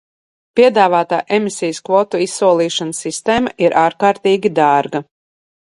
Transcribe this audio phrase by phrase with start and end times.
[0.59, 5.05] Piedāvātā emisijas kvotu izsolīšanas sistēma ir ārkārtīgi dārga.